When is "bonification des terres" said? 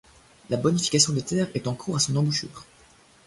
0.57-1.51